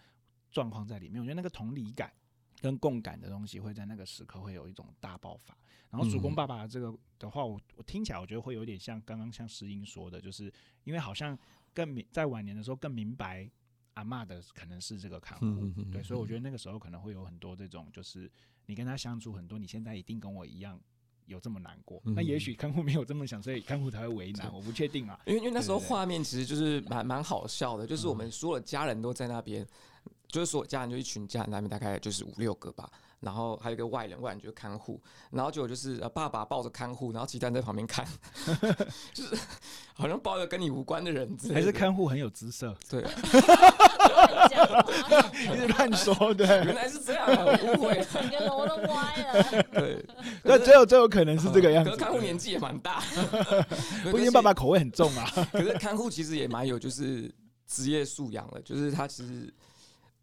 [0.50, 1.20] 状况在里面。
[1.20, 2.12] 我觉得那个同理感。
[2.60, 5.56] 跟共感的东西会在那个时刻会有一种大爆发。
[5.90, 11.38] 然后主公爸爸这个的话，我我听起来我觉得会有点像刚刚像诗音说的，就是因为好像
[11.72, 13.48] 更明在晚年的时候更明白
[13.98, 15.44] 阿嬷的可能是这个看护，
[15.90, 18.30] 对，所以我觉得那个时候可能会有很多这种，就是
[18.66, 20.80] 你跟他相处很多，你现在一定跟我一样
[21.26, 22.00] 有这么难过。
[22.04, 24.54] 嗯那也许看护没有这么想，所以看护才会为难。
[24.54, 29.66] 我不确定啊，因为因为那时候画面其实就是蛮蛮好笑的，就是我们所有的家人都在那边，
[30.28, 32.88] 就是所有家人就一群家人那边大概就是五六个吧，
[33.20, 35.00] 然后还有一个外人，外人就是看护，
[35.30, 38.06] 然后结果就是呃爸爸抱着看护，然后鸡蛋在旁边看，
[39.12, 39.36] 就是
[39.94, 43.04] 好像抱着跟你无关的人之类的，还是看护很有姿色，对。
[45.38, 49.62] 一直乱说，对，原来是这样啊，我误会了，整个楼都歪了。
[49.72, 50.04] 对，
[50.42, 51.90] 那最有最有可能是这个样子。
[51.90, 52.02] 可是。
[52.02, 53.02] 看护年纪也蛮大，
[54.10, 55.30] 不一定爸爸口味很重啊。
[55.52, 57.32] 可是看护其实也蛮有就是
[57.66, 59.52] 职业素养了，就是他其实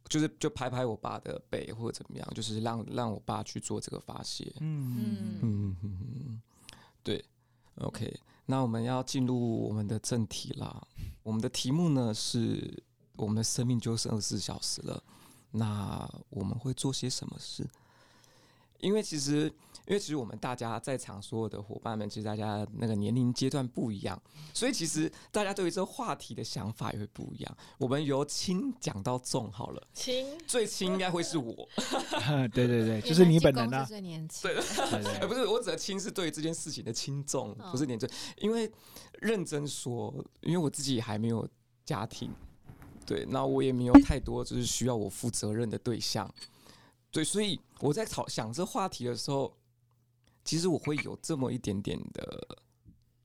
[0.07, 4.53] 就是就拍拍我爸的背或者怎么样，就是让让我爸去做这个发泄。
[4.59, 6.41] 嗯，嗯，嗯嗯嗯，
[7.03, 7.23] 对
[7.79, 10.85] ，OK，那我们要进入我们的正题啦。
[11.23, 12.83] 我们的题目呢是
[13.15, 15.03] 我们的生命就剩二十四小时了，
[15.51, 17.67] 那我们会做些什么事？
[18.79, 19.43] 因为其实，
[19.87, 24.21] 因为其实我们大家在场所有的伙伴们，其实大家那个年龄阶段不一样，
[24.53, 27.57] 所以其实大家对于这个话题的想法也会不一样。
[27.77, 31.67] 我们由轻讲到重好了，轻，最轻应该会是我
[32.53, 33.83] 对对对，就是你本人啊。
[33.85, 34.55] 最年轻，对
[35.27, 38.07] 不是，我指的轻是对于这件事情的轻重，哦不是年纪。
[38.37, 38.71] 因为
[39.21, 41.47] 认真说，因为我自己还没有
[41.85, 42.31] 家庭，
[43.05, 46.29] 对，那我也没有太多就是需要我负责任的对象，
[47.15, 49.55] 对，所以我在讨想这话题的时候，
[50.43, 52.57] 其实我会有这么一点点的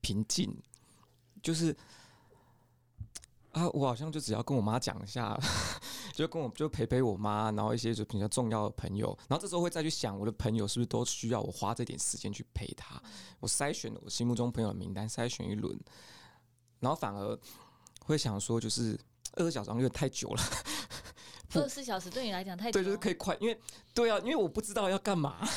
[0.01, 0.49] 平静，
[1.43, 1.77] 就是
[3.51, 5.37] 啊，我好像就只要跟我妈讲一下。
[6.15, 13.03] 就跟我就陪陪我妈，然后一些就比较重要的朋友，然后这时候会再去想我的朋友是不是都需要我花这点时间去陪他。
[13.41, 15.77] 我筛选了我心目中朋友的名单，筛选一轮，
[16.79, 17.39] 然后反而
[18.05, 18.97] 会想说，就是
[19.33, 20.43] 二十小时有点太久了。
[21.55, 23.59] 二十四小时对你来讲太久对，就是可以快，因为
[23.95, 25.37] 对啊，因为我不知道要干嘛。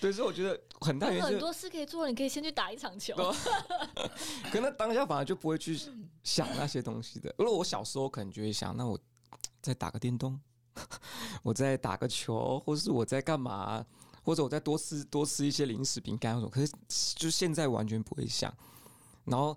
[0.00, 3.16] 对，所以我觉得很大原因就是，有很多事可以做，你可以先去打一场球。
[3.16, 3.26] 对
[4.52, 5.76] 可能当下反而就不会去
[6.22, 7.34] 想那些东西的。
[7.36, 8.96] 如果我小时候可能就会想，那我
[9.60, 10.38] 再打个电动，
[11.42, 13.84] 我再打个球，或是我在干嘛，
[14.22, 16.48] 或者我再多吃多吃一些零食饼干那种。
[16.48, 16.72] 可是
[17.16, 18.54] 就现在完全不会想，
[19.24, 19.56] 然后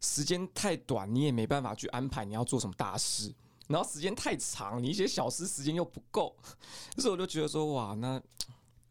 [0.00, 3.34] 时间太短，你也没办法去安排你要做什么大事。
[3.68, 6.36] 然后时间太长，你一些小事时间又不够，
[6.98, 8.20] 所以我就觉得说，哇，那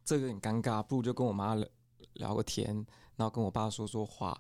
[0.04, 1.68] 这个很尴尬，不如就跟我妈聊
[2.14, 2.74] 聊个天，
[3.16, 4.40] 然后跟我爸说说话。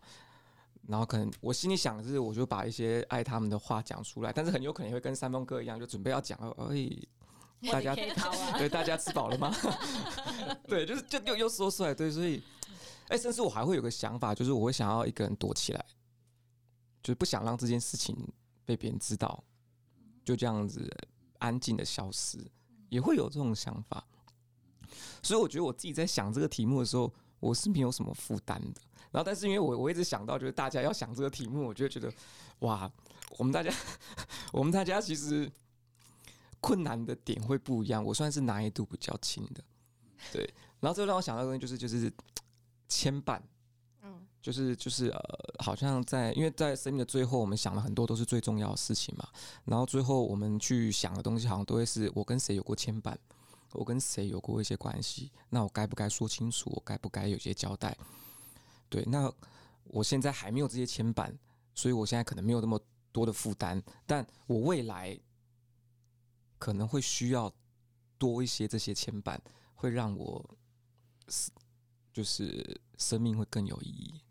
[0.85, 6.37] 然后可能我心里想的是，我就把一些爱他们的话讲出来，但是很有可能也会跟三峰哥一样，就准备要讲，
[6.69, 9.55] 哎，大家 可以逃啊 对大家吃饱了吗？
[10.67, 12.43] 对，就是就又又说出来，对，所以，
[13.07, 15.85] 哎，甚至我还会有个想法，就是我会想要一个人躲起来，
[17.01, 18.17] 就是不想让这件事情
[18.65, 19.41] 被别人知道，
[20.23, 20.89] 就这样子
[21.39, 22.37] 安静的消失，
[22.89, 24.05] 也会有这种想法。
[25.21, 28.81] 所以我觉得我自己在想这个题目的时候，我是没有什么负担的。
[29.11, 32.11] 然后，但是因为我我一直想到，就是大家要想这个题目，我就觉得，
[32.59, 32.91] 哇，
[33.37, 33.71] 我们大家，
[34.51, 35.51] 我们大家其实
[36.59, 38.03] 困难的点会不一样。
[38.03, 39.63] 我算是难易度比较轻的，
[40.31, 40.51] 对。
[40.79, 42.11] 然后这让我想到的东西就是就是
[42.87, 43.39] 牵绊，
[44.43, 49.25] 就是就是呃，好像在因为在生命的最后，我们想了很多都是最重要的事情嘛。
[49.63, 53.15] 然后最后我们去想的东西，好像都会是我跟谁有过牵绊，
[53.71, 56.69] 我跟谁有过一些关系，那我该不该说清楚？
[56.75, 57.97] 我该不该有些交代？
[58.89, 59.31] 对，那
[59.85, 61.33] 我现在还没有这些牵绊，
[61.73, 62.77] 所以我现在可能没有那么
[63.13, 65.17] 多的负担，但我未来
[66.59, 67.49] 可能会需要
[68.17, 69.39] 多一些这些牵绊，
[69.73, 70.43] 会让我
[72.11, 74.21] 就是生命会更有意义。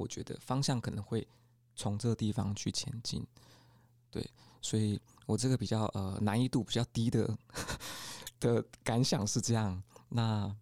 [0.00, 1.26] 我觉得方向可能会
[1.76, 3.24] 从这个地方去前进。
[4.10, 4.28] 对，
[4.60, 7.38] 所以我这个比较呃难易度比较低的
[8.40, 9.82] 的感想是这样。
[10.08, 10.56] 那。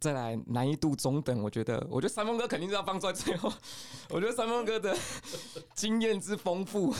[0.00, 3.50] 再来难易度中等，我觉得，我觉得三峰哥肯定是要放在最后。
[4.10, 4.94] 我觉得三峰哥的
[5.74, 6.94] 经验之丰富，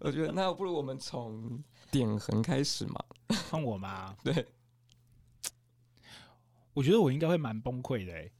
[0.00, 3.02] 我觉得那不如我们从点横开始嘛。
[3.50, 4.14] 换我吗？
[4.22, 4.46] 对，
[6.74, 8.30] 我觉得我应该会蛮崩溃的、欸，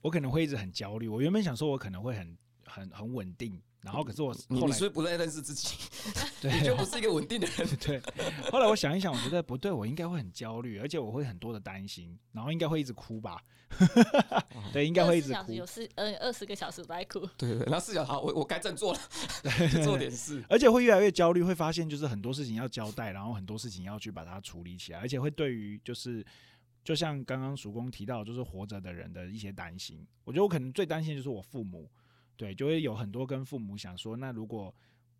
[0.00, 1.08] 我可能会一直很焦虑。
[1.08, 5.76] 我原本想说，我可能会很很很稳定，然后可是我你后来你是不是不再认识自己？
[6.40, 7.68] 对你就不是一个稳定的人。
[7.80, 8.00] 对，
[8.50, 13.42] 后来我想一想，我觉得不对，我应该会很焦虑，而且我会很多的担心，然后应该会一直哭吧。
[14.72, 15.54] 对，应该会一直哭二十小时。
[15.54, 19.00] 有四呃二十个小时都在哭，对对对，然后四小时好，我我该振作了，
[19.84, 20.42] 做点事。
[20.48, 26.24] 而且会越来越焦虑，会发现就是很多事情要交代，然后很多事情要去把它处理起来，而且会对于就是
[26.88, 30.06] 就像刚刚曙光提到，就是活着的人的一些担心。
[30.24, 31.86] 我觉得我可能最担心就是我父母，
[32.34, 34.74] 对，就会有很多跟父母想说，那如果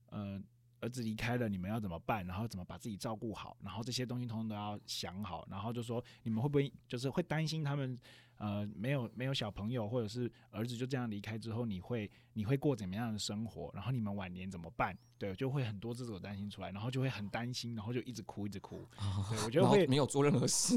[0.06, 0.42] 呃
[0.80, 2.26] 儿子离开了，你们要怎么办？
[2.26, 3.54] 然后怎么把自己照顾好？
[3.62, 7.98] 然后这些东西通通都要想好，然后就说你们会不会就是会担心他们
[8.38, 13.70] 呃没有没有小朋友，或者是儿子就这样离开之后，你会你会过怎么样的生活？
[13.74, 14.96] 然后你们晚年怎么办？
[15.18, 18.88] 对，就会很多这种担心出来，然后就会很担心，然后就一直哭一直哭。
[19.30, 20.74] 对，我觉得会没有做任何事，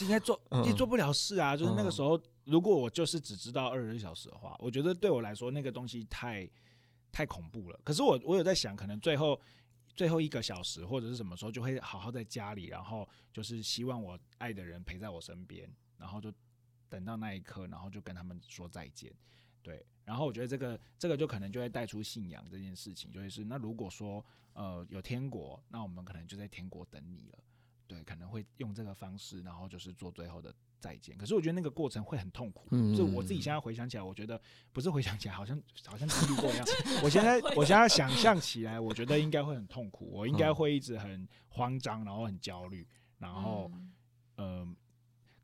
[0.00, 1.56] 应该做也做不了事啊。
[1.56, 6.48] 就是那个时候，如果我就是只知道二十四小时的话，我觉得对我来说那个东西太
[7.10, 7.80] 太恐怖了。
[7.84, 9.40] 可是我我有在想，可能最后。
[9.94, 16.30] 最后一个小时或者是什么时候，就会好好在家里，然后就是希望我爱的人陪在我身边，然后就
[16.88, 19.12] 等到那一刻，然后就跟他们说再见。
[19.62, 27.38] 对，然后我觉得这个这个就可能就会带出信仰这件事情，就会是那如果说呃有天国，那我们可能就在天国等你了。
[27.88, 31.16] 对，可能会用这个方式，然后就是做最后的再见。
[31.16, 34.40] 可是我觉得那个过程会很痛苦，嗯，就我自己现在回想起来，我觉得
[34.72, 36.66] 不是回想起来，好像 好像经历过一样。
[37.02, 42.86] 我现在我现在想象起来，我觉得应该会很痛苦，我应该会一直很慌张，然后很焦虑，
[43.18, 43.92] 然后嗯。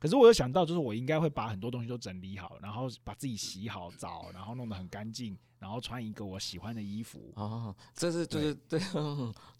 [0.03, 7.31] 呃可是我有想到，就是我应该会把很多东西都整理好，然后把自己洗好澡，然后弄得很干净，然后穿一个我喜欢的衣服。
[7.35, 8.77] 哦，这是就是对，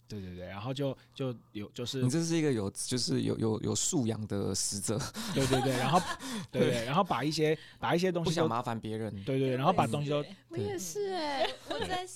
[0.06, 5.00] 对 对对，然后就就有就是你这是一个有就是有有有素养的使者。
[5.32, 5.98] 对对对，然后
[6.52, 9.10] 对对，然后把一些把一些东西不想麻烦别人。
[9.24, 12.06] 对对，然后把东西都我也是哎，我在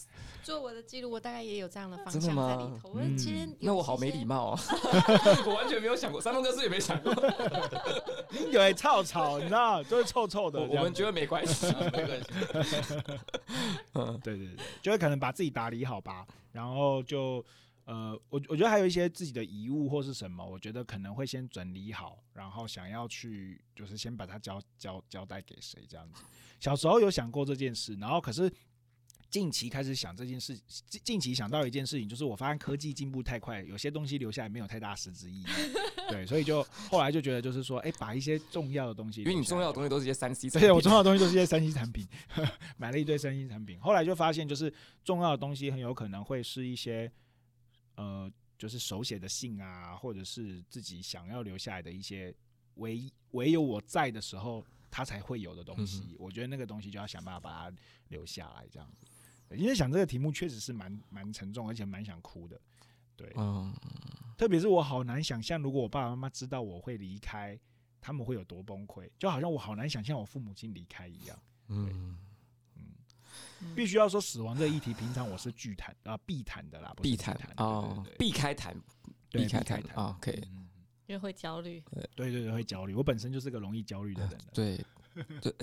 [0.43, 2.93] 做我的记录，我大概也有这样的方向在里头。
[2.95, 4.61] 嗯，那我好没礼貌啊，
[5.47, 7.13] 我完全没有想过，山东哥是也没想过。
[8.33, 10.61] 有点臭臭，你知道，就是臭臭的。
[10.61, 12.95] 我们觉得没关系，没关系。
[13.95, 16.27] 嗯，对对对，就会可能把自己打理好吧。
[16.53, 17.45] 然后就
[17.85, 26.23] 呃，我我觉得还有一些自己的遗物或是什么，我觉得可能会先整理好，然后想要去就是先把它交交交代给谁这样子。
[26.59, 28.51] 小时候有想过这件事，然后可是。
[29.31, 30.59] 近期开始想这件事，
[30.89, 35.47] 近近期想到一件事情，就是我发现科技进步太快，有些东西留下来没有太大实质意义。
[36.09, 42.09] 对，所以就后来就觉得，就是说，哎、欸，把一些重要的东西，因为你重要的东西都是一些三 C，对，我重要的东西都是一些三 C 产品，
[42.79, 43.79] 买了一堆三 C 产品。
[43.79, 44.73] 后来就发现，就是
[45.05, 47.13] 重要的东西很有可能会是一些，
[47.97, 52.35] 呃，就是手写的信啊，或者是自己想要留下来的一些
[52.77, 56.01] 唯唯有我在的时候，它才会有的东西。
[56.13, 57.77] 嗯、我觉得那个东西就要想办法把它
[58.09, 59.05] 留下来，这样子。
[59.51, 62.61] 因为想这个题目确实是蛮蛮沉重，而且蛮想哭的，
[63.17, 63.73] 对，嗯，
[64.37, 67.59] 特别是我好难想象，如果我爸爸妈妈知道我会离开，
[68.01, 71.39] 他们会有多崩溃，就好像我好难想象我父母亲离开一样，
[71.69, 72.19] 嗯
[72.77, 78.77] 嗯，必须要说死亡这个议题，平常我是拒谈啊，避谈的啦，避谈哦，避开谈，
[79.31, 80.41] 避开谈啊，可以，
[81.07, 82.31] 因为会焦虑，对。
[82.31, 84.85] 对对，会焦虑，我本身就是个容易焦虑的人，对，
[85.41, 85.55] 对。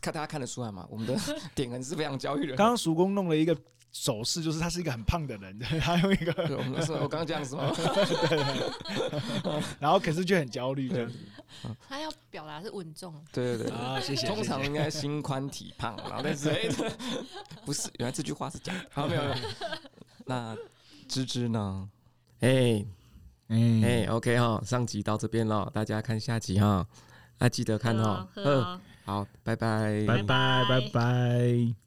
[0.00, 0.86] 看大家看得出来吗？
[0.90, 1.16] 我们的
[1.54, 2.56] 点痕是非常焦虑的。
[2.56, 3.56] 刚刚叔公弄了一个
[3.92, 7.72] 手势，就是他是一个很胖的人， 他用一个，对，我们说我刚刚这样子吗？
[7.74, 9.62] 对。
[9.80, 11.18] 然后可是就很焦虑这样子。
[11.88, 13.12] 他要表达是稳重。
[13.32, 14.26] 对对对啊，谢谢。
[14.26, 16.50] 通常应该心宽体胖，然后但是
[17.64, 18.86] 不是，原来这句话是假的。
[18.92, 19.36] 好，没有没有。
[20.24, 20.56] 那
[21.08, 21.88] 芝芝呢？
[22.40, 22.84] 哎
[23.48, 26.86] 哎哎，OK 哈，上集到这边了，大家看下集哈，
[27.38, 28.28] 啊记得看哈。
[28.36, 28.80] 嗯。
[29.10, 31.80] 好，拜拜，拜拜，拜拜。